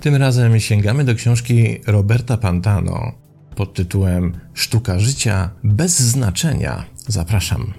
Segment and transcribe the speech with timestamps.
[0.00, 3.12] Tym razem sięgamy do książki Roberta Pantano
[3.56, 6.84] pod tytułem Sztuka życia bez znaczenia.
[7.08, 7.72] Zapraszam.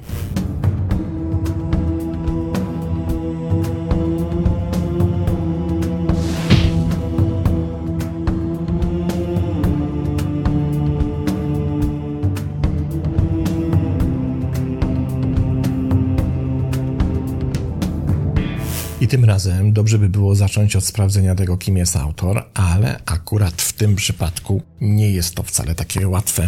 [19.38, 23.96] Razem dobrze by było zacząć od sprawdzenia tego, kim jest autor, ale akurat w tym
[23.96, 26.48] przypadku nie jest to wcale takie łatwe,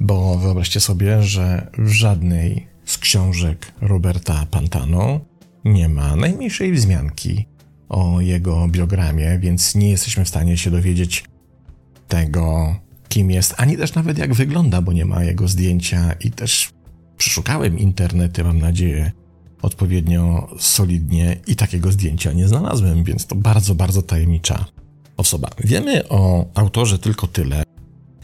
[0.00, 5.20] bo wyobraźcie sobie, że w żadnej z książek Roberta Pantano
[5.64, 7.46] nie ma najmniejszej wzmianki
[7.88, 11.24] o jego biogramie, więc nie jesteśmy w stanie się dowiedzieć
[12.08, 12.76] tego,
[13.08, 16.72] kim jest, ani też nawet jak wygląda, bo nie ma jego zdjęcia i też
[17.16, 19.12] przeszukałem internety, mam nadzieję,
[19.64, 24.64] odpowiednio solidnie i takiego zdjęcia nie znalazłem, więc to bardzo, bardzo tajemnicza
[25.16, 25.48] osoba.
[25.64, 27.62] Wiemy o autorze tylko tyle,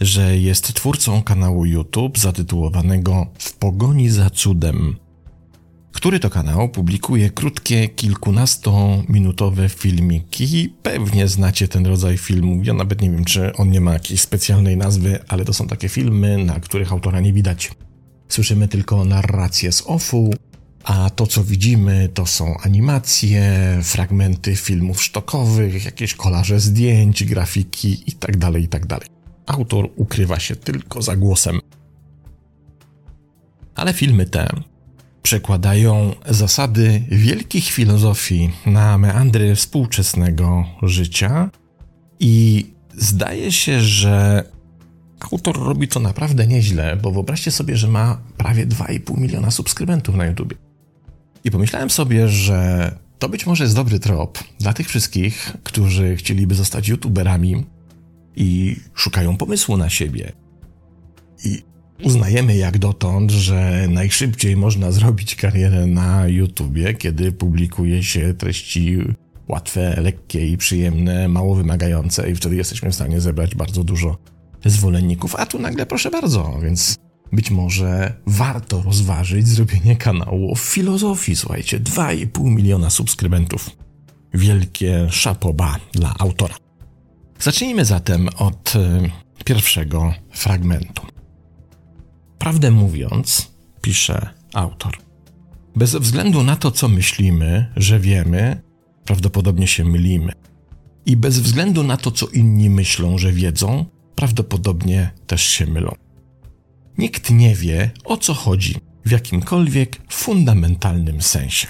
[0.01, 4.97] że jest twórcą kanału YouTube zatytułowanego W pogoni za cudem,
[5.93, 10.75] który to kanał publikuje krótkie, kilkunastominutowe filmiki.
[10.83, 12.67] Pewnie znacie ten rodzaj filmów.
[12.67, 15.89] Ja nawet nie wiem, czy on nie ma jakiejś specjalnej nazwy, ale to są takie
[15.89, 17.73] filmy, na których autora nie widać.
[18.29, 20.35] Słyszymy tylko narrację z offu,
[20.85, 28.39] a to, co widzimy, to są animacje, fragmenty filmów sztokowych, jakieś kolaże zdjęć, grafiki itd.,
[28.39, 28.87] tak itd.
[28.87, 29.09] Tak
[29.47, 31.61] Autor ukrywa się tylko za głosem.
[33.75, 34.49] Ale filmy te
[35.23, 41.51] przekładają zasady wielkich filozofii na meandry współczesnego życia
[42.21, 44.45] i zdaje się, że
[45.33, 50.27] autor robi to naprawdę nieźle, bo wyobraźcie sobie, że ma prawie 2,5 miliona subskrybentów na
[50.27, 50.70] YouTube.
[51.45, 56.55] I pomyślałem sobie, że to być może jest dobry trop dla tych wszystkich, którzy chcieliby
[56.55, 57.65] zostać youtuberami
[58.37, 60.33] i szukają pomysłu na siebie.
[61.45, 61.63] I
[62.05, 68.99] uznajemy jak dotąd, że najszybciej można zrobić karierę na YouTubie, kiedy publikuje się treści
[69.49, 74.19] łatwe, lekkie i przyjemne, mało wymagające, i wtedy jesteśmy w stanie zebrać bardzo dużo
[74.65, 75.37] zwolenników.
[75.37, 76.99] A tu nagle proszę bardzo, więc
[77.33, 81.37] być może warto rozważyć zrobienie kanału o filozofii.
[81.37, 83.71] Słuchajcie, 2,5 miliona subskrybentów.
[84.35, 86.55] Wielkie szapoba dla autora.
[87.39, 89.11] Zacznijmy zatem od y,
[89.45, 91.03] pierwszego fragmentu.
[92.39, 94.99] Prawdę mówiąc, pisze autor,
[95.77, 98.63] bez względu na to, co myślimy, że wiemy,
[99.05, 100.33] prawdopodobnie się mylimy.
[101.07, 105.95] I bez względu na to, co inni myślą, że wiedzą, prawdopodobnie też się mylą.
[107.01, 108.75] Nikt nie wie, o co chodzi
[109.05, 111.69] w jakimkolwiek fundamentalnym sensie.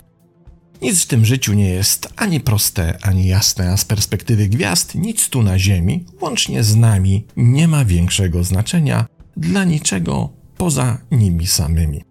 [0.83, 5.29] Nic w tym życiu nie jest ani proste, ani jasne, a z perspektywy gwiazd nic
[5.29, 12.03] tu na Ziemi, łącznie z nami, nie ma większego znaczenia dla niczego poza nimi samymi.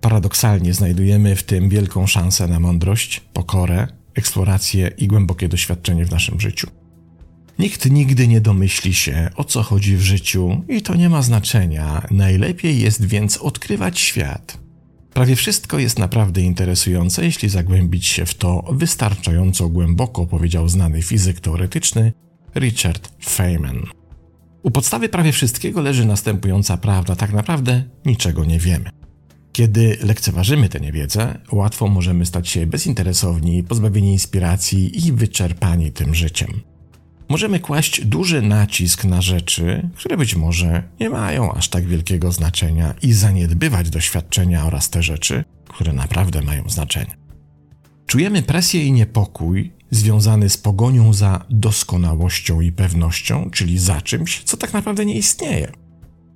[0.00, 6.40] Paradoksalnie znajdujemy w tym wielką szansę na mądrość, pokorę, eksplorację i głębokie doświadczenie w naszym
[6.40, 6.79] życiu.
[7.60, 12.06] Nikt nigdy nie domyśli się, o co chodzi w życiu, i to nie ma znaczenia.
[12.10, 14.58] Najlepiej jest więc odkrywać świat.
[15.14, 21.40] Prawie wszystko jest naprawdę interesujące, jeśli zagłębić się w to wystarczająco głęboko, powiedział znany fizyk
[21.40, 22.12] teoretyczny
[22.54, 23.82] Richard Feynman.
[24.62, 28.90] U podstawy prawie wszystkiego leży następująca prawda: tak naprawdę niczego nie wiemy.
[29.52, 36.70] Kiedy lekceważymy tę niewiedzę, łatwo możemy stać się bezinteresowni, pozbawieni inspiracji i wyczerpani tym życiem
[37.30, 42.94] możemy kłaść duży nacisk na rzeczy, które być może nie mają aż tak wielkiego znaczenia
[43.02, 47.16] i zaniedbywać doświadczenia oraz te rzeczy, które naprawdę mają znaczenie.
[48.06, 54.56] Czujemy presję i niepokój związany z pogonią za doskonałością i pewnością, czyli za czymś, co
[54.56, 55.72] tak naprawdę nie istnieje.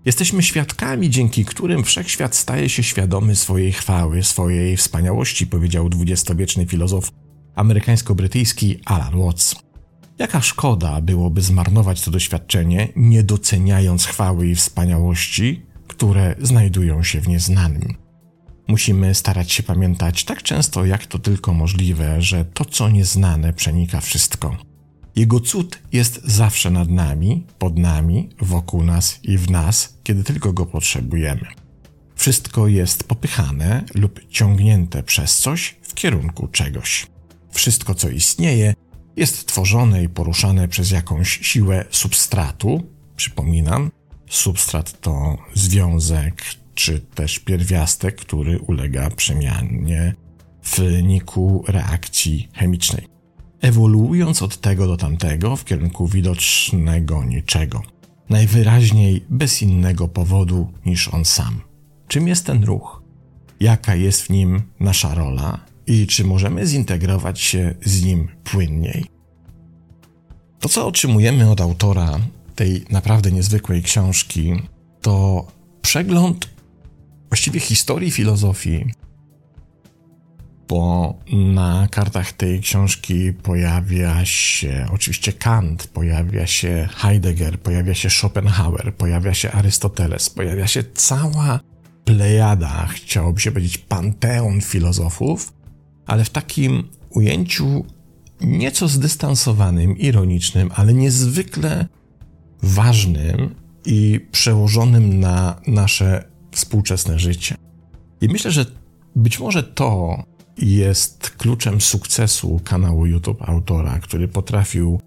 [0.05, 7.11] Jesteśmy świadkami, dzięki którym wszechświat staje się świadomy swojej chwały, swojej wspaniałości, powiedział dwudziestowieczny filozof
[7.57, 9.64] amerykańsko-brytyjski Alan Watts.
[10.19, 17.29] Jaka szkoda byłoby zmarnować to doświadczenie, nie doceniając chwały i wspaniałości, które znajdują się w
[17.29, 17.95] nieznanym.
[18.69, 24.01] Musimy starać się pamiętać tak często, jak to tylko możliwe, że to, co nieznane, przenika
[24.01, 24.57] wszystko.
[25.17, 30.53] Jego cud jest zawsze nad nami, pod nami, wokół nas i w nas, kiedy tylko
[30.53, 31.47] go potrzebujemy.
[32.15, 37.07] Wszystko jest popychane lub ciągnięte przez coś w kierunku czegoś.
[37.51, 38.75] Wszystko, co istnieje,
[39.17, 42.83] jest tworzone i poruszane przez jakąś siłę substratu.
[43.17, 43.91] Przypominam,
[44.29, 46.45] substrat to związek
[46.75, 50.15] czy też pierwiastek, który ulega przemianie
[50.63, 53.07] w wyniku reakcji chemicznej.
[53.61, 57.83] ewoluując od tego do tamtego w kierunku widocznego niczego.
[58.29, 61.61] Najwyraźniej bez innego powodu niż on sam.
[62.09, 63.03] Czym jest ten ruch?
[63.61, 69.05] Jaka jest w nim nasza rola i czy możemy zintegrować się z nim płynniej?
[70.61, 72.19] To, co otrzymujemy od autora
[72.55, 74.63] tej naprawdę niezwykłej książki,
[75.01, 75.47] to
[75.83, 76.49] przegląd
[77.29, 78.85] właściwie historii filozofii,
[80.69, 88.95] bo na kartach tej książki pojawia się oczywiście Kant, pojawia się Heidegger, pojawia się Schopenhauer,
[88.95, 91.61] pojawia się Arystoteles, pojawia się cała
[92.05, 95.53] plejada, chciałoby się powiedzieć panteon filozofów,
[96.07, 97.85] ale w takim ujęciu
[98.41, 101.87] nieco zdystansowanym, ironicznym, ale niezwykle
[102.63, 103.55] ważnym
[103.87, 107.57] i przełożonym na nasze współczesne życie.
[108.21, 108.67] I myślę, że
[109.17, 110.23] być może to
[110.59, 115.01] jest kluczem sukcesu kanału YouTube autora, który potrafił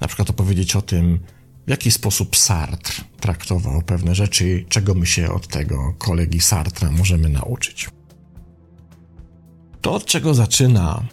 [0.00, 1.20] na przykład opowiedzieć o tym,
[1.66, 7.28] w jaki sposób Sartre traktował pewne rzeczy, czego my się od tego kolegi Sartra możemy
[7.28, 7.88] nauczyć.
[9.80, 11.04] To, od czego zaczyna,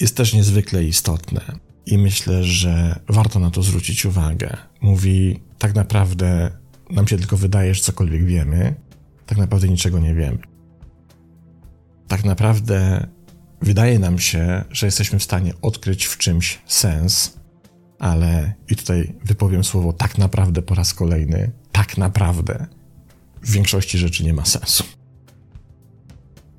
[0.00, 1.40] jest też niezwykle istotne
[1.86, 4.56] i myślę, że warto na to zwrócić uwagę.
[4.80, 6.50] Mówi, tak naprawdę
[6.90, 8.74] nam się tylko wydaje, że cokolwiek wiemy,
[9.26, 10.38] tak naprawdę niczego nie wiemy.
[12.08, 13.06] Tak naprawdę
[13.62, 17.38] wydaje nam się, że jesteśmy w stanie odkryć w czymś sens,
[17.98, 22.66] ale i tutaj wypowiem słowo tak naprawdę po raz kolejny, tak naprawdę
[23.42, 24.84] w większości rzeczy nie ma sensu.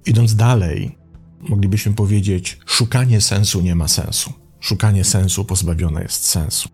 [0.05, 0.98] Idąc dalej,
[1.41, 4.33] moglibyśmy powiedzieć, szukanie sensu nie ma sensu.
[4.59, 6.69] Szukanie sensu pozbawione jest sensu.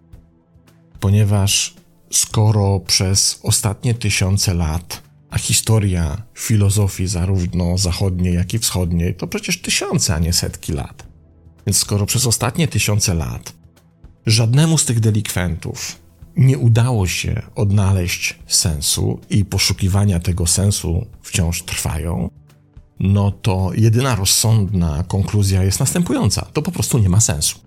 [1.00, 1.74] Ponieważ
[2.12, 9.62] skoro przez ostatnie tysiące lat, a historia filozofii zarówno zachodniej, jak i wschodniej, to przecież
[9.62, 11.06] tysiące, a nie setki lat.
[11.68, 13.54] Więc skoro przez ostatnie tysiące lat
[14.26, 16.00] żadnemu z tych delikwentów
[16.38, 22.30] nie udało się odnaleźć sensu i poszukiwania tego sensu wciąż trwają,
[23.00, 27.60] no to jedyna rozsądna konkluzja jest następująca: to po prostu nie ma sensu.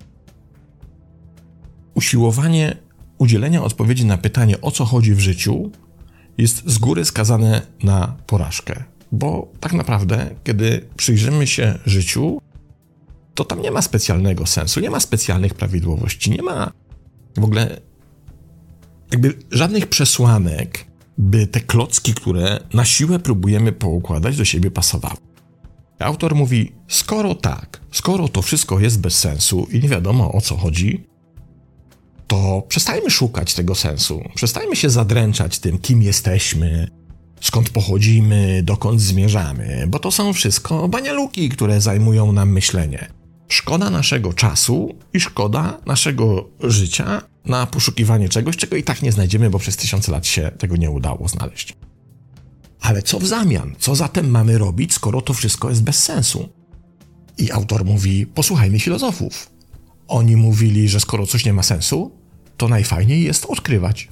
[1.95, 2.77] Usiłowanie
[3.19, 5.71] udzielenia odpowiedzi na pytanie, o co chodzi w życiu,
[6.39, 8.85] jest z góry skazane na porażkę.
[9.13, 12.41] Bo tak naprawdę, kiedy przyjrzymy się życiu,
[13.35, 16.73] to tam nie ma specjalnego sensu, nie ma specjalnych prawidłowości, nie ma
[17.37, 17.81] w ogóle
[19.13, 20.88] jakby żadnych przesłanek,
[21.19, 25.17] by te klocki, które na siłę próbujemy poukładać, do siebie pasowały.
[25.99, 30.57] Autor mówi: skoro tak, skoro to wszystko jest bez sensu i nie wiadomo o co
[30.57, 31.05] chodzi,
[32.27, 34.23] to przestajmy szukać tego sensu.
[34.35, 36.89] Przestajmy się zadręczać tym, kim jesteśmy,
[37.41, 43.18] skąd pochodzimy, dokąd zmierzamy, bo to są wszystko banialuki, które zajmują nam myślenie.
[43.49, 49.51] Szkoda naszego czasu i szkoda naszego życia na poszukiwanie czegoś, czego i tak nie znajdziemy,
[49.51, 51.77] bo przez tysiące lat się tego nie udało znaleźć.
[52.81, 53.75] Ale co w zamian?
[53.79, 56.49] Co zatem mamy robić, skoro to wszystko jest bez sensu?
[57.39, 59.51] I autor mówi: Posłuchajmy filozofów.
[60.09, 62.11] Oni mówili, że skoro coś nie ma sensu,
[62.57, 64.09] to najfajniej jest odkrywać.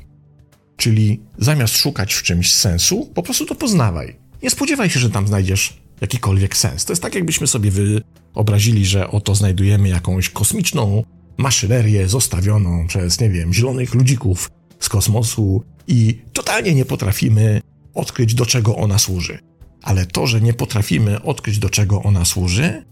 [0.77, 4.17] Czyli zamiast szukać w czymś sensu, po prostu to poznawaj.
[4.43, 6.85] Nie spodziewaj się, że tam znajdziesz jakikolwiek sens.
[6.85, 11.05] To jest tak, jakbyśmy sobie wyobrazili, że oto znajdujemy jakąś kosmiczną
[11.37, 14.51] maszynerię zostawioną przez, nie wiem, zielonych ludzików
[14.81, 17.61] z kosmosu i totalnie nie potrafimy
[17.95, 19.39] odkryć, do czego ona służy.
[19.83, 22.85] Ale to, że nie potrafimy odkryć, do czego ona służy,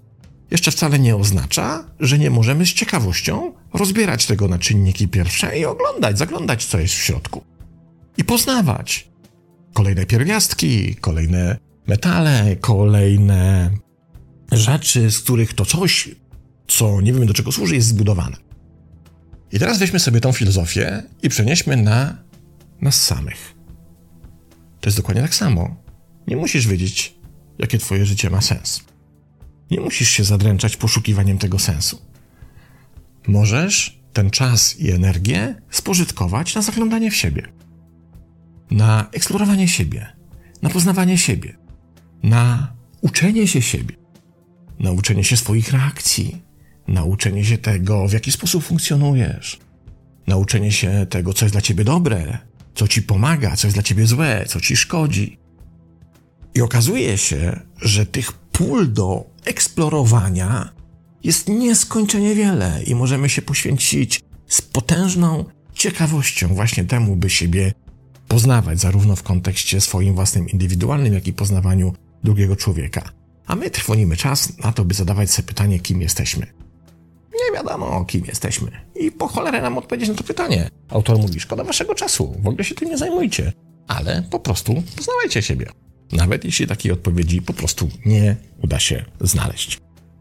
[0.51, 5.65] jeszcze wcale nie oznacza, że nie możemy z ciekawością rozbierać tego na czynniki pierwsze i
[5.65, 7.45] oglądać, zaglądać, co jest w środku.
[8.17, 9.09] I poznawać
[9.73, 11.57] kolejne pierwiastki, kolejne
[11.87, 13.71] metale, kolejne
[14.53, 16.11] rzeczy, z których to coś,
[16.69, 18.37] co nie wiemy do czego służy, jest zbudowane.
[19.53, 22.17] I teraz weźmy sobie tą filozofię i przenieśmy na
[22.81, 23.55] nas samych.
[24.81, 25.77] To jest dokładnie tak samo.
[26.27, 27.15] Nie musisz wiedzieć,
[27.59, 28.85] jakie twoje życie ma sens.
[29.71, 32.03] Nie musisz się zadręczać poszukiwaniem tego sensu.
[33.27, 37.53] Możesz ten czas i energię spożytkować na zaglądanie w siebie,
[38.71, 40.13] na eksplorowanie siebie,
[40.63, 41.57] na poznawanie siebie,
[42.25, 43.97] na uczenie się siebie,
[44.79, 46.43] na uczenie się swoich reakcji,
[46.89, 49.61] nauczenie się tego, w jaki sposób funkcjonujesz,
[50.27, 52.39] nauczenie się tego, co jest dla ciebie dobre,
[52.75, 55.39] co ci pomaga, co jest dla ciebie złe, co ci szkodzi.
[56.55, 60.73] I okazuje się, że tych pól do eksplorowania
[61.25, 67.73] jest nieskończenie wiele i możemy się poświęcić z potężną ciekawością właśnie temu, by siebie
[68.29, 73.03] poznawać, zarówno w kontekście swoim własnym indywidualnym, jak i poznawaniu drugiego człowieka.
[73.47, 76.47] A my trwonimy czas na to, by zadawać sobie pytanie, kim jesteśmy.
[77.33, 78.71] Nie wiadomo, kim jesteśmy.
[78.95, 80.71] I po cholerę nam odpowiedzieć na to pytanie.
[80.89, 83.53] Autor mówi, szkoda waszego czasu, w ogóle się tym nie zajmujcie,
[83.89, 85.67] ale po prostu poznawajcie siebie.
[86.13, 89.79] Nawet jeśli takiej odpowiedzi po prostu nie uda się znaleźć.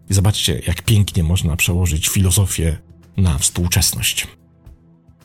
[0.10, 2.77] I zobaczcie, jak pięknie można przełożyć filozofię
[3.17, 4.27] na współczesność.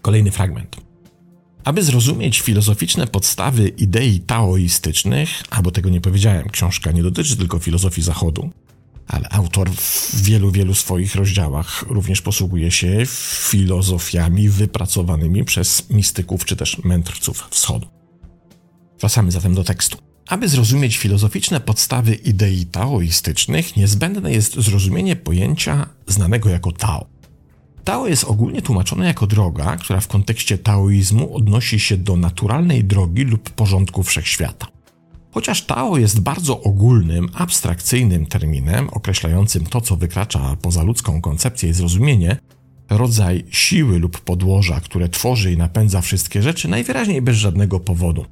[0.02, 0.76] Kolejny fragment.
[1.64, 8.02] Aby zrozumieć filozoficzne podstawy idei taoistycznych, albo tego nie powiedziałem, książka nie dotyczy tylko filozofii
[8.02, 8.50] Zachodu,
[9.06, 13.02] ale autor w wielu, wielu swoich rozdziałach również posługuje się
[13.50, 17.86] filozofiami wypracowanymi przez mistyków czy też mędrców wschodu.
[19.00, 19.98] Wracamy zatem do tekstu.
[20.28, 27.17] Aby zrozumieć filozoficzne podstawy idei taoistycznych, niezbędne jest zrozumienie pojęcia znanego jako Tao.
[27.84, 33.24] Tao jest ogólnie tłumaczone jako droga, która w kontekście taoizmu odnosi się do naturalnej drogi
[33.24, 34.66] lub porządku wszechświata.
[35.30, 41.72] Chociaż Tao jest bardzo ogólnym, abstrakcyjnym terminem określającym to, co wykracza poza ludzką koncepcję i
[41.72, 42.36] zrozumienie,
[42.90, 48.24] rodzaj siły lub podłoża, które tworzy i napędza wszystkie rzeczy, najwyraźniej bez żadnego powodu.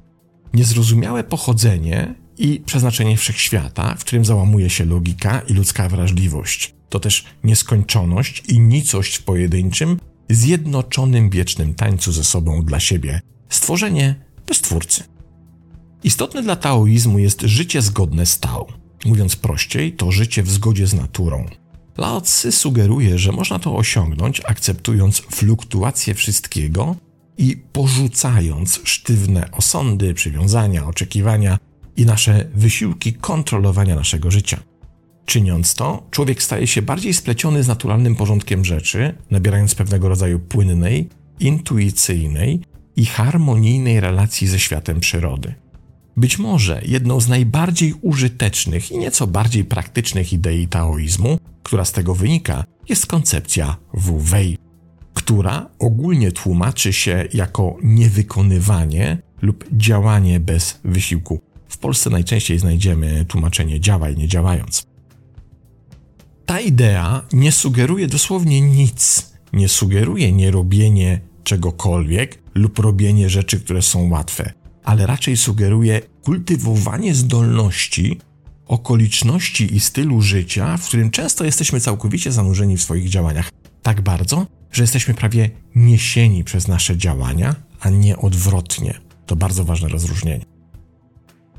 [0.53, 6.73] Niezrozumiałe pochodzenie i przeznaczenie wszechświata, w którym załamuje się logika i ludzka wrażliwość.
[6.89, 13.21] To też nieskończoność i nicość w pojedynczym, zjednoczonym wiecznym tańcu ze sobą dla siebie.
[13.49, 14.15] Stworzenie
[14.47, 15.03] bez twórcy.
[16.03, 18.67] Istotne dla taoizmu jest życie zgodne z Tao.
[19.05, 21.45] Mówiąc prościej, to życie w zgodzie z naturą.
[21.97, 26.95] Lao Tzu sugeruje, że można to osiągnąć akceptując fluktuację wszystkiego
[27.37, 31.57] i porzucając sztywne osądy, przywiązania, oczekiwania
[31.97, 34.59] i nasze wysiłki kontrolowania naszego życia.
[35.25, 41.09] Czyniąc to, człowiek staje się bardziej spleciony z naturalnym porządkiem rzeczy, nabierając pewnego rodzaju płynnej,
[41.39, 42.61] intuicyjnej
[42.95, 45.53] i harmonijnej relacji ze światem przyrody.
[46.17, 52.15] Być może jedną z najbardziej użytecznych i nieco bardziej praktycznych idei taoizmu, która z tego
[52.15, 54.57] wynika, jest koncepcja Wu Wei,
[55.13, 61.39] która ogólnie tłumaczy się jako niewykonywanie lub działanie bez wysiłku.
[61.69, 64.87] W Polsce najczęściej znajdziemy tłumaczenie działaj nie działając.
[66.45, 74.09] Ta idea nie sugeruje dosłownie nic, nie sugeruje nierobienie czegokolwiek lub robienie rzeczy, które są
[74.09, 78.19] łatwe, ale raczej sugeruje kultywowanie zdolności,
[78.67, 83.51] okoliczności i stylu życia, w którym często jesteśmy całkowicie zanurzeni w swoich działaniach.
[83.81, 88.93] Tak bardzo, że jesteśmy prawie niesieni przez nasze działania, a nie odwrotnie.
[89.25, 90.45] To bardzo ważne rozróżnienie.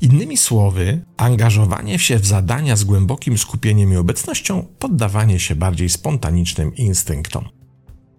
[0.01, 6.75] Innymi słowy, angażowanie się w zadania z głębokim skupieniem i obecnością, poddawanie się bardziej spontanicznym
[6.75, 7.45] instynktom.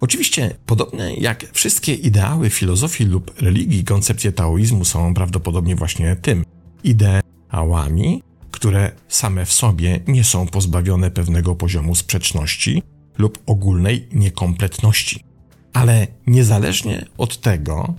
[0.00, 6.44] Oczywiście, podobnie jak wszystkie ideały filozofii lub religii, koncepcje taoizmu są prawdopodobnie właśnie tym
[6.84, 12.82] ideałami, które same w sobie nie są pozbawione pewnego poziomu sprzeczności
[13.18, 15.24] lub ogólnej niekompletności.
[15.72, 17.94] Ale niezależnie od tego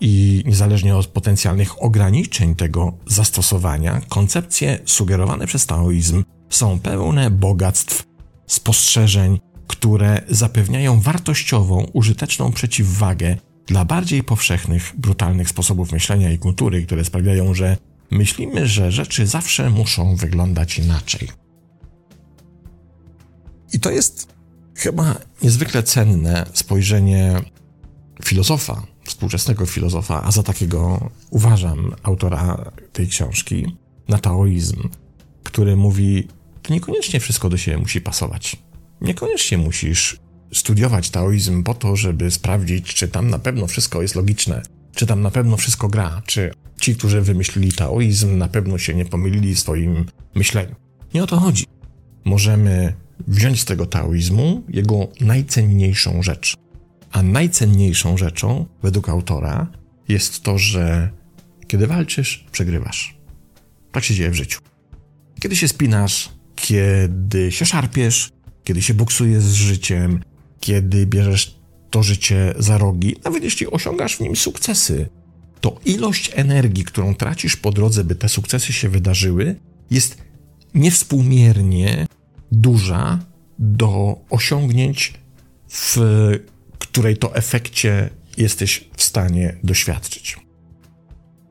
[0.00, 8.06] i niezależnie od potencjalnych ograniczeń tego zastosowania, koncepcje sugerowane przez taoizm są pełne bogactw,
[8.46, 17.04] spostrzeżeń, które zapewniają wartościową, użyteczną przeciwwagę dla bardziej powszechnych, brutalnych sposobów myślenia i kultury, które
[17.04, 17.76] sprawiają, że
[18.10, 21.28] myślimy, że rzeczy zawsze muszą wyglądać inaczej.
[23.72, 24.28] I to jest
[24.76, 27.40] chyba niezwykle cenne spojrzenie
[28.24, 33.76] filozofa, współczesnego filozofa, a za takiego uważam autora tej książki,
[34.08, 34.88] na taoizm,
[35.44, 36.28] który mówi,
[36.62, 38.56] to niekoniecznie wszystko do siebie musi pasować.
[39.00, 40.16] Niekoniecznie musisz
[40.52, 44.62] studiować taoizm po to, żeby sprawdzić, czy tam na pewno wszystko jest logiczne,
[44.94, 46.50] czy tam na pewno wszystko gra, czy
[46.80, 50.74] ci, którzy wymyślili taoizm, na pewno się nie pomylili w swoim myśleniu.
[51.14, 51.64] Nie o to chodzi.
[52.24, 52.94] Możemy
[53.28, 56.56] wziąć z tego taoizmu jego najcenniejszą rzecz.
[57.12, 59.66] A najcenniejszą rzeczą, według autora,
[60.08, 61.10] jest to, że
[61.66, 63.16] kiedy walczysz, przegrywasz.
[63.92, 64.60] Tak się dzieje w życiu.
[65.40, 68.30] Kiedy się spinasz, kiedy się szarpiesz,
[68.64, 70.20] kiedy się boksujesz z życiem,
[70.60, 75.08] kiedy bierzesz to życie za rogi, nawet jeśli osiągasz w nim sukcesy,
[75.60, 79.56] to ilość energii, którą tracisz po drodze, by te sukcesy się wydarzyły,
[79.90, 80.18] jest
[80.74, 82.06] niewspółmiernie
[82.52, 83.18] duża
[83.58, 85.14] do osiągnięć,
[85.68, 85.98] w
[86.92, 90.36] której to efekcie jesteś w stanie doświadczyć.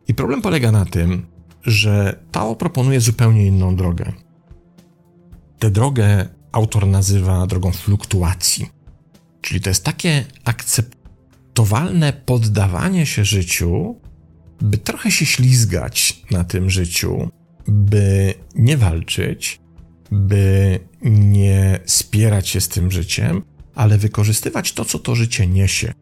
[0.07, 1.25] I problem polega na tym,
[1.63, 4.13] że Tao proponuje zupełnie inną drogę.
[5.59, 8.69] Tę drogę autor nazywa drogą fluktuacji.
[9.41, 13.95] Czyli to jest takie akceptowalne poddawanie się życiu,
[14.61, 17.29] by trochę się ślizgać na tym życiu,
[17.67, 19.59] by nie walczyć,
[20.11, 23.41] by nie spierać się z tym życiem,
[23.79, 25.93] ale wykorzystywać to, co to życie niesie.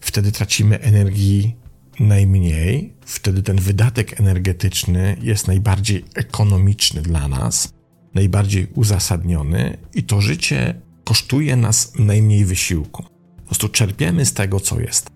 [0.00, 1.56] Wtedy tracimy energii
[2.00, 7.72] najmniej, wtedy ten wydatek energetyczny jest najbardziej ekonomiczny dla nas,
[8.14, 13.02] najbardziej uzasadniony i to życie kosztuje nas najmniej wysiłku.
[13.36, 15.10] Po prostu czerpiemy z tego, co jest.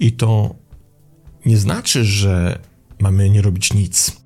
[0.00, 0.54] I to
[1.46, 2.58] nie znaczy, że
[3.00, 4.22] mamy nie robić nic.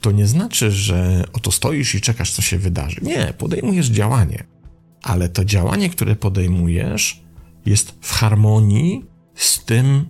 [0.00, 3.00] To nie znaczy, że oto stoisz i czekasz, co się wydarzy.
[3.02, 4.57] Nie, podejmujesz działanie,
[5.02, 7.22] ale to działanie, które podejmujesz,
[7.66, 10.04] jest w harmonii z tym,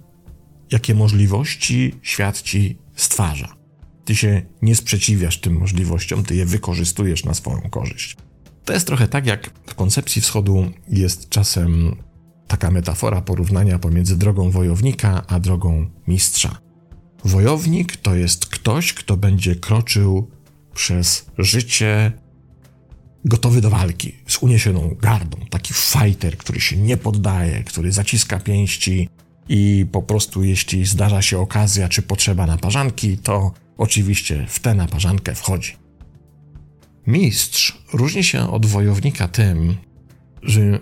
[0.72, 3.56] jakie możliwości świat ci stwarza.
[4.04, 8.16] Ty się nie sprzeciwiasz tym możliwościom, ty je wykorzystujesz na swoją korzyść.
[8.64, 11.96] To jest trochę tak, jak w koncepcji wschodu jest czasem
[12.46, 16.58] taka metafora porównania pomiędzy drogą wojownika a drogą mistrza.
[17.24, 20.30] Wojownik to jest ktoś, kto będzie kroczył
[20.74, 22.12] przez życie
[23.24, 25.38] gotowy do walki, z uniesioną gardą.
[25.50, 29.08] Taki fighter, który się nie poddaje, który zaciska pięści
[29.48, 35.34] i po prostu jeśli zdarza się okazja czy potrzeba naparzanki, to oczywiście w tę naparzankę
[35.34, 35.76] wchodzi.
[37.06, 39.76] Mistrz różni się od wojownika tym,
[40.42, 40.80] że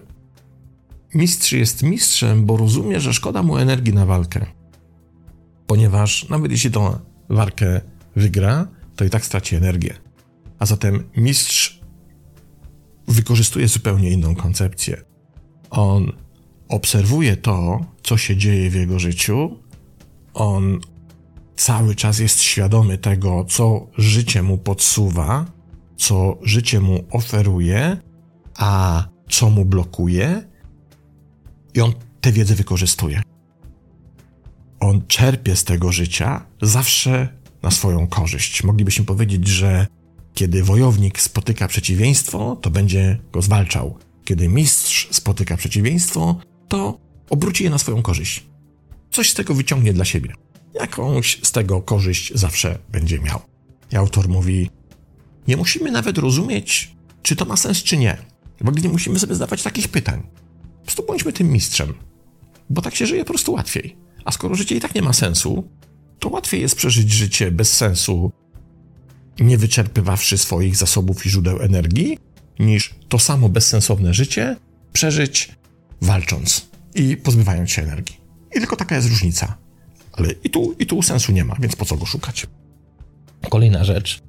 [1.14, 4.46] mistrz jest mistrzem, bo rozumie, że szkoda mu energii na walkę.
[5.66, 7.80] Ponieważ nawet jeśli tą walkę
[8.16, 8.66] wygra,
[8.96, 9.94] to i tak straci energię.
[10.58, 11.75] A zatem mistrz
[13.08, 15.02] wykorzystuje zupełnie inną koncepcję.
[15.70, 16.12] On
[16.68, 19.58] obserwuje to, co się dzieje w jego życiu.
[20.34, 20.80] On
[21.56, 25.46] cały czas jest świadomy tego, co życie mu podsuwa,
[25.96, 27.96] co życie mu oferuje,
[28.58, 30.42] a co mu blokuje,
[31.74, 33.22] i on tę wiedzę wykorzystuje.
[34.80, 37.28] On czerpie z tego życia zawsze
[37.62, 38.64] na swoją korzyść.
[38.64, 39.86] Moglibyśmy powiedzieć, że
[40.36, 43.98] kiedy wojownik spotyka przeciwieństwo, to będzie go zwalczał.
[44.24, 46.36] Kiedy mistrz spotyka przeciwieństwo,
[46.68, 46.98] to
[47.30, 48.46] obróci je na swoją korzyść.
[49.10, 50.34] Coś z tego wyciągnie dla siebie.
[50.74, 53.40] Jakąś z tego korzyść zawsze będzie miał.
[53.92, 54.70] I autor mówi:
[55.48, 58.16] Nie musimy nawet rozumieć, czy to ma sens, czy nie.
[58.60, 60.22] W ogóle nie musimy sobie zadawać takich pytań.
[60.78, 61.94] Po prostu bądźmy tym mistrzem,
[62.70, 63.96] bo tak się żyje po prostu łatwiej.
[64.24, 65.68] A skoro życie i tak nie ma sensu,
[66.18, 68.32] to łatwiej jest przeżyć życie bez sensu,
[69.40, 72.18] nie wyczerpywawszy swoich zasobów i źródeł energii,
[72.58, 74.56] niż to samo bezsensowne życie
[74.92, 75.52] przeżyć
[76.00, 78.20] walcząc i pozbywając się energii.
[78.56, 79.56] I tylko taka jest różnica.
[80.12, 82.46] Ale i tu, i tu sensu nie ma, więc po co go szukać?
[83.50, 84.22] Kolejna rzecz.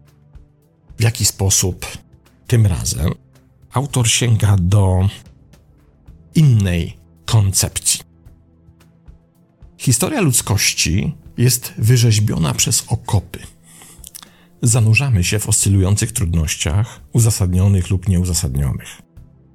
[0.97, 1.97] W jaki sposób
[2.47, 3.11] tym razem
[3.73, 5.09] autor sięga do
[6.35, 7.99] innej koncepcji.
[9.77, 13.39] Historia ludzkości jest wyrzeźbiona przez okopy.
[14.61, 19.01] Zanurzamy się w oscylujących trudnościach, uzasadnionych lub nieuzasadnionych.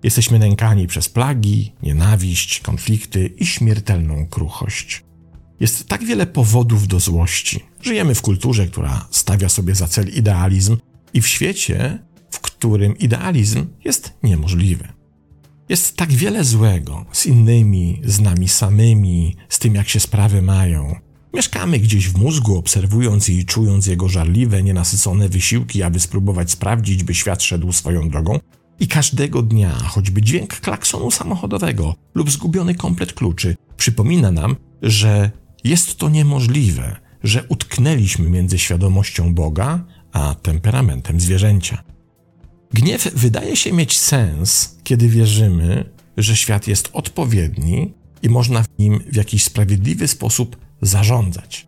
[0.03, 5.05] Jesteśmy nękani przez plagi, nienawiść, konflikty i śmiertelną kruchość.
[5.61, 7.61] Jest tak wiele powodów do złości.
[7.83, 10.77] Żyjemy w kulturze, która stawia sobie za cel idealizm
[11.15, 11.99] i w świecie,
[12.31, 14.89] w którym idealizm jest niemożliwy.
[15.69, 20.97] Jest tak wiele złego z innymi, z nami samymi, z tym, jak się sprawy mają.
[21.35, 27.15] Mieszkamy gdzieś w mózgu, obserwując i czując jego żarliwe, nienasycone wysiłki, aby spróbować sprawdzić, by
[27.15, 28.39] świat szedł swoją drogą,
[28.81, 35.31] i każdego dnia, choćby dźwięk klaksonu samochodowego lub zgubiony komplet kluczy, przypomina nam, że
[35.65, 41.83] jest to niemożliwe, że utknęliśmy między świadomością Boga a temperamentem zwierzęcia.
[42.73, 49.01] Gniew wydaje się mieć sens, kiedy wierzymy, że świat jest odpowiedni i można w nim
[49.13, 51.67] w jakiś sprawiedliwy sposób zarządzać.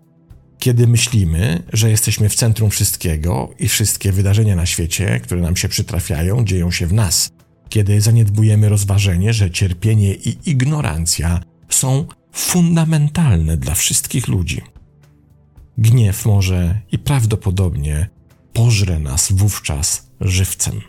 [0.58, 5.68] Kiedy myślimy, że jesteśmy w centrum wszystkiego i wszystkie wydarzenia na świecie, które nam się
[5.68, 7.30] przytrafiają, dzieją się w nas.
[7.68, 14.62] Kiedy zaniedbujemy rozważenie, że cierpienie i ignorancja są fundamentalne dla wszystkich ludzi.
[15.78, 18.08] Gniew może i prawdopodobnie
[18.52, 20.80] pożre nas wówczas żywcem.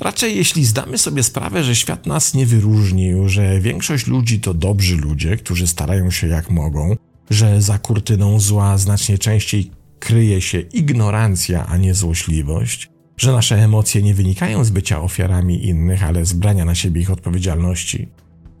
[0.00, 4.96] Raczej jeśli zdamy sobie sprawę, że świat nas nie wyróżnił, że większość ludzi to dobrzy
[4.96, 6.96] ludzie, którzy starają się jak mogą,
[7.30, 14.02] że za kurtyną zła znacznie częściej kryje się ignorancja, a nie złośliwość, że nasze emocje
[14.02, 18.08] nie wynikają z bycia ofiarami innych, ale z brania na siebie ich odpowiedzialności,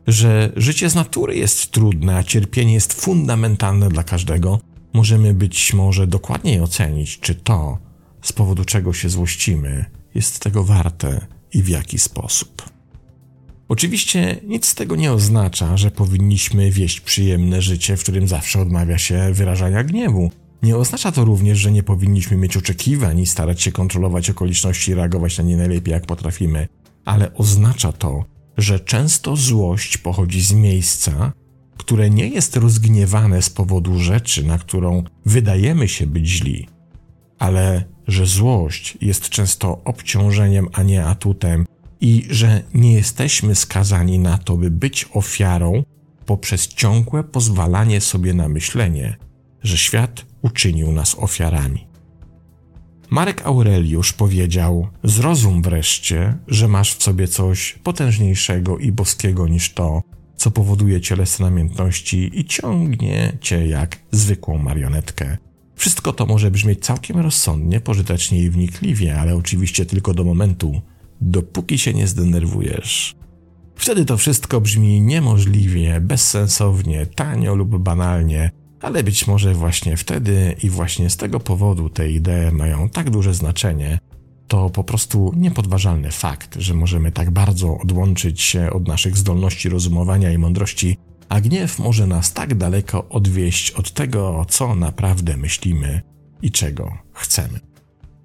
[0.06, 4.60] że życie z natury jest trudne, a cierpienie jest fundamentalne dla każdego,
[4.92, 7.78] możemy być może dokładniej ocenić, czy to,
[8.22, 12.79] z powodu czego się złościmy, jest tego warte i w jaki sposób.
[13.70, 18.98] Oczywiście nic z tego nie oznacza, że powinniśmy wieść przyjemne życie, w którym zawsze odmawia
[18.98, 20.30] się wyrażania gniewu.
[20.62, 24.94] Nie oznacza to również, że nie powinniśmy mieć oczekiwań i starać się kontrolować okoliczności i
[24.94, 26.68] reagować na nie najlepiej jak potrafimy,
[27.04, 28.24] ale oznacza to,
[28.56, 31.32] że często złość pochodzi z miejsca,
[31.76, 36.68] które nie jest rozgniewane z powodu rzeczy, na którą wydajemy się być źli,
[37.38, 41.66] ale że złość jest często obciążeniem, a nie atutem,
[42.00, 45.82] i że nie jesteśmy skazani na to, by być ofiarą
[46.26, 49.16] poprzez ciągłe pozwalanie sobie na myślenie,
[49.62, 51.86] że świat uczynił nas ofiarami.
[53.10, 60.02] Marek Aureliusz powiedział: Zrozum wreszcie, że masz w sobie coś potężniejszego i boskiego niż to,
[60.36, 65.38] co powoduje cielesne namiętności i ciągnie cię jak zwykłą marionetkę.
[65.74, 70.82] Wszystko to może brzmieć całkiem rozsądnie, pożytecznie i wnikliwie, ale oczywiście tylko do momentu,
[71.20, 73.14] dopóki się nie zdenerwujesz.
[73.74, 80.70] Wtedy to wszystko brzmi niemożliwie, bezsensownie, tanio lub banalnie, ale być może właśnie wtedy i
[80.70, 83.98] właśnie z tego powodu te idee mają tak duże znaczenie,
[84.48, 90.32] to po prostu niepodważalny fakt, że możemy tak bardzo odłączyć się od naszych zdolności rozumowania
[90.32, 90.96] i mądrości,
[91.28, 96.02] a gniew może nas tak daleko odwieść od tego, co naprawdę myślimy
[96.42, 97.60] i czego chcemy.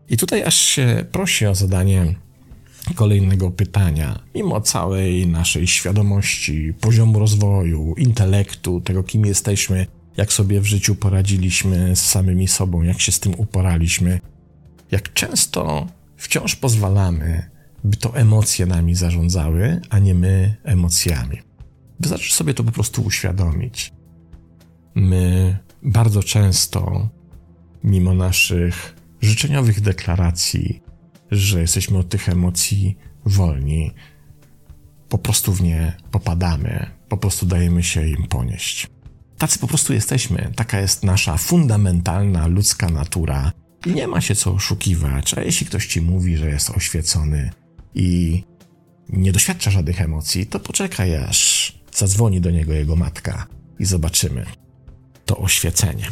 [0.09, 2.15] I tutaj aż się prosi o zadanie
[2.93, 4.19] kolejnego pytania.
[4.35, 11.95] Mimo całej naszej świadomości, poziomu rozwoju, intelektu, tego kim jesteśmy, jak sobie w życiu poradziliśmy
[11.95, 14.19] z samymi sobą, jak się z tym uporaliśmy,
[14.91, 17.49] jak często wciąż pozwalamy,
[17.83, 21.37] by to emocje nami zarządzały, a nie my emocjami.
[21.99, 23.93] Wystarczy sobie to po prostu uświadomić.
[24.95, 27.09] My bardzo często,
[27.83, 30.81] mimo naszych życzeniowych deklaracji,
[31.39, 33.91] że jesteśmy od tych emocji wolni,
[35.09, 38.87] po prostu w nie popadamy, po prostu dajemy się im ponieść.
[39.37, 43.51] Tacy po prostu jesteśmy, taka jest nasza fundamentalna ludzka natura
[43.85, 45.33] i nie ma się co oszukiwać.
[45.33, 47.51] A jeśli ktoś ci mówi, że jest oświecony
[47.95, 48.43] i
[49.09, 53.47] nie doświadcza żadnych emocji, to poczekaj aż zadzwoni do niego jego matka
[53.79, 54.45] i zobaczymy
[55.25, 56.07] to oświecenie.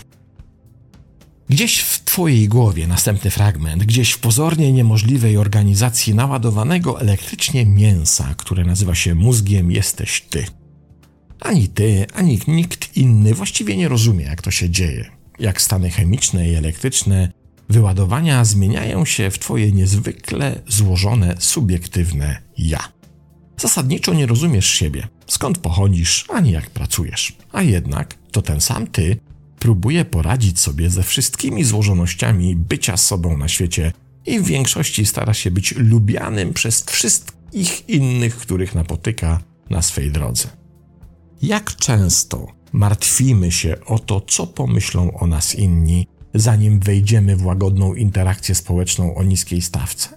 [1.49, 8.65] Gdzieś w Twojej głowie następny fragment, gdzieś w pozornie niemożliwej organizacji naładowanego elektrycznie mięsa, które
[8.65, 10.45] nazywa się mózgiem, jesteś Ty.
[11.39, 16.49] Ani Ty, ani nikt inny właściwie nie rozumie, jak to się dzieje, jak stany chemiczne
[16.49, 17.32] i elektryczne
[17.69, 22.80] wyładowania zmieniają się w Twoje niezwykle złożone, subiektywne ja.
[23.58, 29.19] Zasadniczo nie rozumiesz siebie, skąd pochodzisz, ani jak pracujesz, a jednak to ten sam Ty
[29.63, 33.93] próbuje poradzić sobie ze wszystkimi złożonościami bycia sobą na świecie
[34.26, 40.47] i w większości stara się być lubianym przez wszystkich innych, których napotyka na swej drodze.
[41.41, 47.93] Jak często martwimy się o to, co pomyślą o nas inni, zanim wejdziemy w łagodną
[47.93, 50.10] interakcję społeczną o niskiej stawce?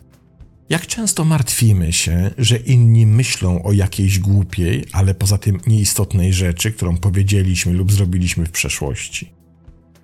[0.69, 6.73] Jak często martwimy się, że inni myślą o jakiejś głupiej, ale poza tym nieistotnej rzeczy,
[6.73, 9.36] którą powiedzieliśmy lub zrobiliśmy w przeszłości?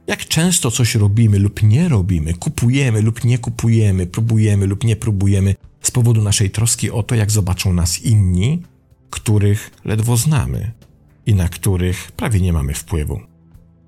[0.06, 5.54] Jak często coś robimy lub nie robimy, kupujemy lub nie kupujemy, próbujemy lub nie próbujemy
[5.82, 8.62] z powodu naszej troski o to, jak zobaczą nas inni,
[9.10, 10.72] których ledwo znamy
[11.26, 13.20] i na których prawie nie mamy wpływu.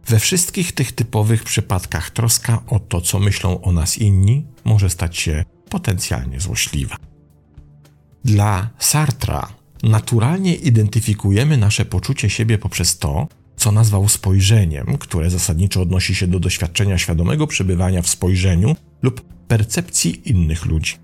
[0.06, 5.16] We wszystkich tych typowych przypadkach troska o to, co myślą o nas inni, może stać
[5.16, 6.96] się potencjalnie złośliwa.
[8.24, 9.48] Dla Sartra
[9.82, 16.40] naturalnie identyfikujemy nasze poczucie siebie poprzez to, co nazwał spojrzeniem, które zasadniczo odnosi się do
[16.40, 20.94] doświadczenia świadomego przebywania w spojrzeniu lub percepcji innych ludzi.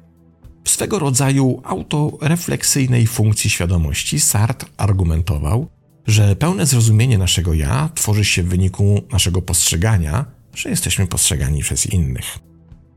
[0.65, 5.69] W swego rodzaju autorefleksyjnej funkcji świadomości Sartre argumentował,
[6.07, 11.87] że pełne zrozumienie naszego ja tworzy się w wyniku naszego postrzegania, że jesteśmy postrzegani przez
[11.87, 12.39] innych.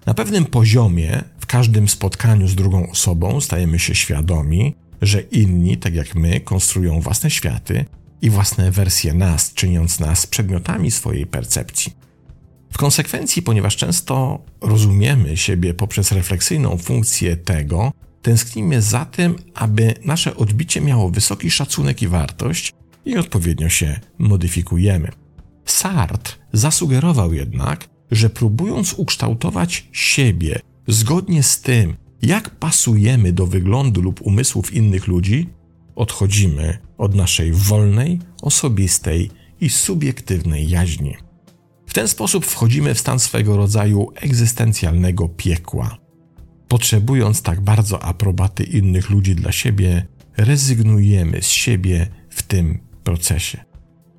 [0.05, 5.95] Na pewnym poziomie, w każdym spotkaniu z drugą osobą, stajemy się świadomi, że inni, tak
[5.95, 7.85] jak my, konstruują własne światy
[8.23, 11.93] i własne wersje nas, czyniąc nas przedmiotami swojej percepcji.
[12.71, 20.35] W konsekwencji, ponieważ często rozumiemy siebie poprzez refleksyjną funkcję tego, tęsknimy za tym, aby nasze
[20.35, 22.73] odbicie miało wysoki szacunek i wartość
[23.05, 25.11] i odpowiednio się modyfikujemy.
[25.65, 34.21] Sartre zasugerował jednak, że próbując ukształtować siebie zgodnie z tym, jak pasujemy do wyglądu lub
[34.21, 35.49] umysłów innych ludzi,
[35.95, 41.15] odchodzimy od naszej wolnej, osobistej i subiektywnej jaźni.
[41.87, 45.97] W ten sposób wchodzimy w stan swego rodzaju egzystencjalnego piekła.
[46.67, 50.05] Potrzebując tak bardzo aprobaty innych ludzi dla siebie,
[50.37, 53.63] rezygnujemy z siebie w tym procesie.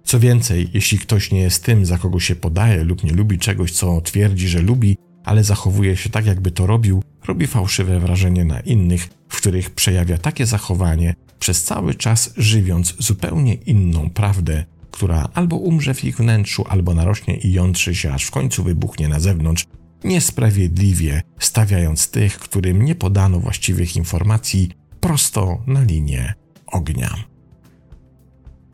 [0.04, 3.72] Co więcej, jeśli ktoś nie jest tym, za kogo się podaje lub nie lubi czegoś,
[3.72, 8.60] co twierdzi, że lubi, ale zachowuje się tak, jakby to robił, robi fałszywe wrażenie na
[8.60, 15.56] innych, w których przejawia takie zachowanie, przez cały czas żywiąc zupełnie inną prawdę, która albo
[15.56, 19.66] umrze w ich wnętrzu, albo narośnie i jątrzy się, aż w końcu wybuchnie na zewnątrz,
[20.04, 26.34] niesprawiedliwie stawiając tych, którym nie podano właściwych informacji, prosto na linię
[26.66, 27.14] ognia.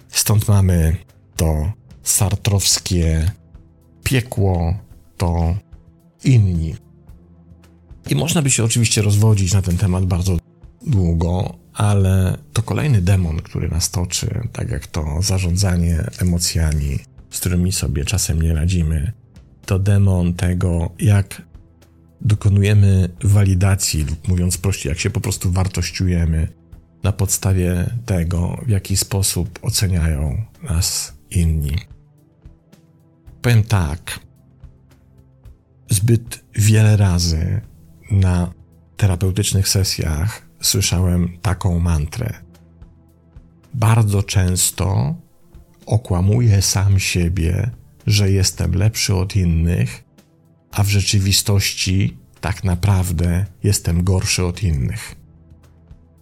[0.09, 0.97] Stąd mamy
[1.37, 3.31] to sartrowskie
[4.05, 4.75] piekło,
[5.17, 5.57] to
[6.25, 6.75] inni.
[8.11, 10.37] I można by się oczywiście rozwodzić na ten temat bardzo
[10.87, 16.99] długo, ale to kolejny demon, który nas toczy, tak jak to zarządzanie emocjami,
[17.31, 19.13] z którymi sobie czasem nie radzimy.
[19.67, 21.43] To demon tego, jak
[22.21, 26.49] dokonujemy walidacji, lub mówiąc prościej, jak się po prostu wartościujemy
[27.03, 31.77] na podstawie tego, w jaki sposób oceniają nas inni.
[33.43, 34.21] Powiem tak.
[35.91, 37.61] Zbyt wiele razy
[38.11, 38.53] na
[38.97, 42.35] terapeutycznych sesjach słyszałem taką mantrę.
[43.75, 45.15] Bardzo często
[45.87, 47.71] okłamuję sam siebie,
[48.07, 50.05] że jestem lepszy od innych,
[50.73, 55.15] a w rzeczywistości tak naprawdę jestem gorszy od innych.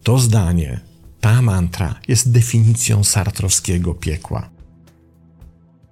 [0.03, 0.81] To zdanie,
[1.21, 4.51] ta mantra jest definicją sartrowskiego piekła.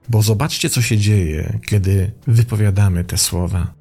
[0.08, 3.74] Bo zobaczcie, co się dzieje, kiedy wypowiadamy te słowa.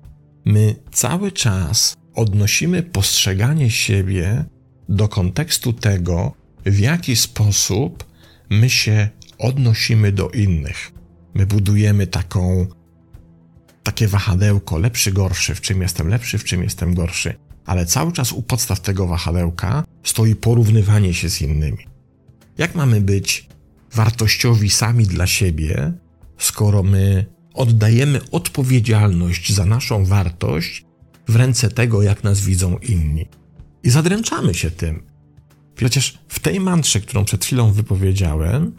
[0.45, 4.45] My cały czas odnosimy postrzeganie siebie
[4.89, 6.33] do kontekstu tego,
[6.65, 8.03] w jaki sposób
[8.49, 10.91] my się odnosimy do innych.
[11.33, 12.67] My budujemy taką,
[13.83, 17.33] takie wahadełko lepszy, gorszy, w czym jestem lepszy, w czym jestem gorszy,
[17.65, 21.87] ale cały czas u podstaw tego wahadełka stoi porównywanie się z innymi.
[22.57, 23.47] Jak mamy być
[23.93, 25.93] wartościowi sami dla siebie,
[26.37, 30.85] skoro my oddajemy odpowiedzialność za naszą wartość
[31.27, 33.25] w ręce tego, jak nas widzą inni?
[33.85, 35.03] I zadręczamy się tym.
[35.75, 38.71] Przecież w tej mantrze, którą przed chwilą wypowiedziałem,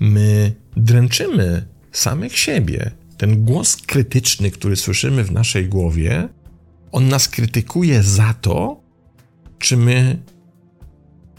[0.00, 2.90] my dręczymy samych siebie.
[3.16, 6.28] Ten głos krytyczny, który słyszymy w naszej głowie,
[6.92, 8.80] on nas krytykuje za to,
[9.58, 10.22] czy my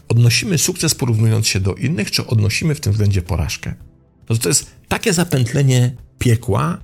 [0.08, 3.74] odnosimy sukces porównując się do innych, czy odnosimy w tym względzie porażkę.
[4.28, 6.78] No to jest takie zapętlenie piekła,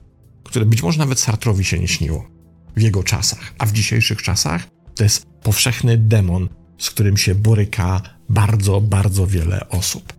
[0.45, 2.29] które być może nawet Sartrowi się nie śniło
[2.77, 8.03] w jego czasach, a w dzisiejszych czasach to jest powszechny demon, z którym się boryka
[8.29, 10.13] bardzo, bardzo wiele osób.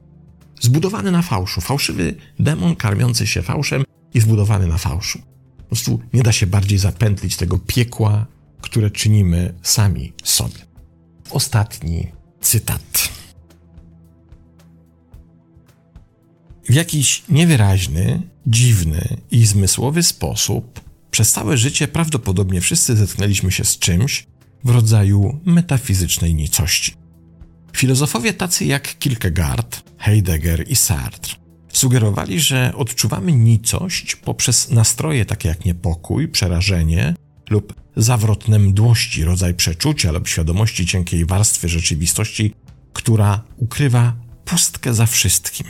[0.62, 1.62] Zbudowany na fałszu.
[1.62, 3.84] Fałszywy demon karmiący się fałszem
[4.14, 5.20] i zbudowany na fałszu.
[5.58, 8.26] Po prostu nie da się bardziej zapętlić tego piekła,
[8.62, 10.60] które czynimy sami sobie.
[11.30, 12.08] Ostatni
[12.42, 13.10] cytat.
[16.70, 20.82] W jakiś niewyraźny, dziwny i zmysłowy sposób
[21.12, 24.28] przez całe życie prawdopodobnie wszyscy zetknęliśmy się z czymś,
[24.64, 26.94] w rodzaju metafizycznej nicości.
[27.78, 35.66] Filozofowie tacy jak Kierkegaard, Heidegger i Sartre sugerowali, że odczuwamy nicość poprzez nastroje takie jak
[35.66, 37.16] niepokój, przerażenie
[37.50, 42.54] lub zawrotne mdłości, rodzaj przeczucia lub świadomości cienkiej warstwy rzeczywistości,
[42.94, 45.68] która ukrywa pustkę za wszystkim.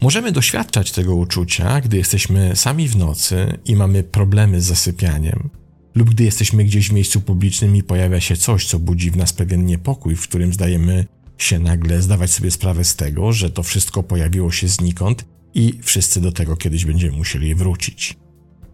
[0.00, 5.50] Możemy doświadczać tego uczucia, gdy jesteśmy sami w nocy i mamy problemy z zasypianiem,
[5.94, 9.32] lub gdy jesteśmy gdzieś w miejscu publicznym i pojawia się coś, co budzi w nas
[9.32, 11.06] pewien niepokój, w którym zdajemy
[11.38, 16.20] się nagle zdawać sobie sprawę z tego, że to wszystko pojawiło się znikąd i wszyscy
[16.20, 18.16] do tego kiedyś będziemy musieli wrócić.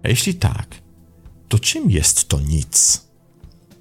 [0.03, 0.83] A jeśli tak,
[1.49, 3.05] to czym jest to nic?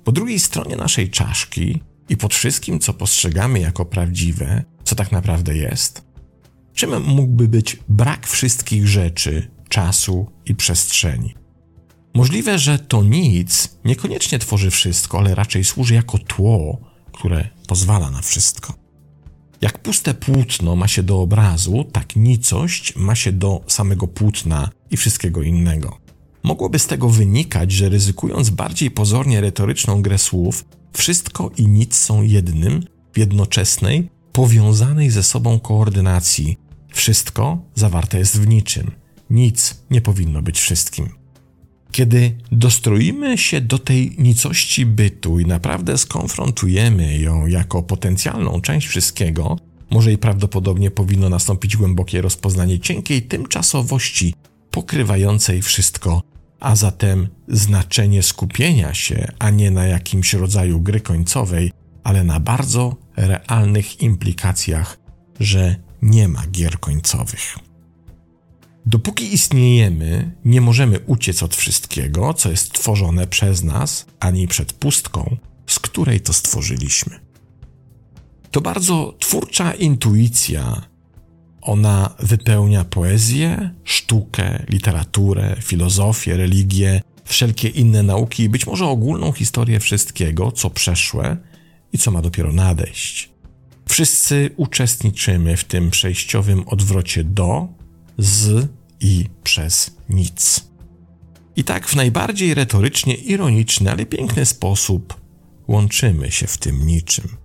[0.04, 5.58] Po drugiej stronie naszej czaszki i pod wszystkim, co postrzegamy jako prawdziwe, co tak naprawdę
[5.58, 6.04] jest,
[6.74, 11.39] czym mógłby być brak wszystkich rzeczy, czasu i przestrzeni?
[12.14, 16.78] Możliwe, że to nic niekoniecznie tworzy wszystko, ale raczej służy jako tło,
[17.12, 18.74] które pozwala na wszystko.
[19.62, 24.98] Jak puste płótno ma się do obrazu, tak nicość ma się do samego płótna i
[24.98, 25.98] wszystkiego innego.
[26.44, 32.22] Mogłoby z tego wynikać, że ryzykując bardziej pozornie retoryczną grę słów, wszystko i nic są
[32.22, 36.58] jednym, w jednoczesnej, powiązanej ze sobą koordynacji.
[36.94, 38.92] Wszystko zawarte jest w niczym.
[39.30, 41.19] Nic nie powinno być wszystkim.
[41.92, 49.58] Kiedy dostroimy się do tej nicości bytu i naprawdę skonfrontujemy ją jako potencjalną część wszystkiego,
[49.90, 54.34] może i prawdopodobnie powinno nastąpić głębokie rozpoznanie cienkiej tymczasowości
[54.72, 56.22] pokrywającej wszystko,
[56.60, 61.72] a zatem znaczenie skupienia się, a nie na jakimś rodzaju gry końcowej,
[62.04, 64.98] ale na bardzo realnych implikacjach,
[65.40, 67.69] że nie ma gier końcowych.
[68.86, 75.38] Dopóki istniejemy, nie możemy uciec od wszystkiego, co jest tworzone przez nas, ani przed pustką,
[75.68, 77.20] z której to stworzyliśmy.
[78.52, 80.82] To bardzo twórcza intuicja.
[81.62, 89.80] Ona wypełnia poezję, sztukę, literaturę, filozofię, religię, wszelkie inne nauki i być może ogólną historię
[89.80, 91.38] wszystkiego, co przeszłe
[91.94, 93.30] i co ma dopiero nadejść.
[93.90, 97.68] Wszyscy uczestniczymy w tym przejściowym odwrocie do,
[98.20, 98.68] z
[99.00, 100.70] i przez nic.
[101.56, 105.22] I tak w najbardziej retorycznie ironiczny, ale piękny sposób
[105.68, 107.38] łączymy się w tym niczym.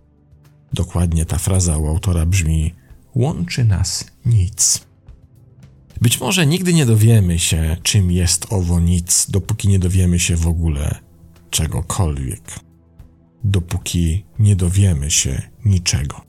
[0.72, 2.74] Dokładnie ta fraza u autora brzmi:
[3.14, 4.80] Łączy nas nic.
[6.00, 10.46] Być może nigdy nie dowiemy się, czym jest owo nic, dopóki nie dowiemy się w
[10.46, 11.00] ogóle
[11.50, 12.60] czegokolwiek.
[13.44, 16.20] Dopóki nie dowiemy się niczego.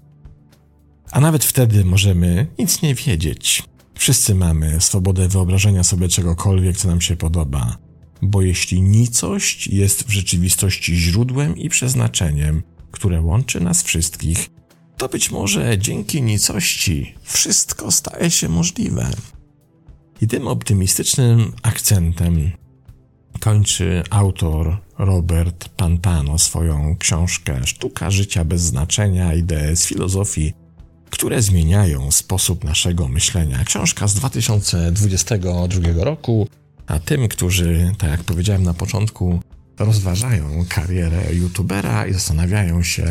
[1.12, 3.64] A nawet wtedy możemy nic nie wiedzieć.
[3.96, 7.78] Wszyscy mamy swobodę wyobrażenia sobie czegokolwiek, co nam się podoba,
[8.22, 14.50] bo jeśli nicość jest w rzeczywistości źródłem i przeznaczeniem, które łączy nas wszystkich,
[14.98, 19.12] to być może dzięki nicości wszystko staje się możliwe.
[20.22, 22.52] I tym optymistycznym akcentem
[23.40, 30.54] kończy autor Robert Pantano swoją książkę Sztuka życia bez znaczenia, idee z filozofii,
[31.16, 33.64] które zmieniają sposób naszego myślenia.
[33.64, 36.48] Książka z 2022 roku,
[36.88, 39.40] a tym, którzy, tak jak powiedziałem na początku,
[39.80, 43.06] rozważają karierę youtubera i zastanawiają się,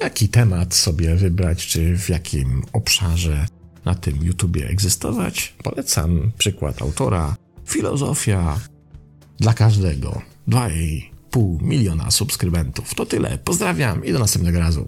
[0.00, 3.46] jaki temat sobie wybrać, czy w jakim obszarze
[3.84, 7.36] na tym YouTubie egzystować, polecam przykład autora.
[7.66, 8.60] Filozofia
[9.38, 10.22] dla każdego.
[10.48, 12.94] 2,5 miliona subskrybentów.
[12.94, 13.38] To tyle.
[13.38, 14.86] Pozdrawiam i do następnego razu.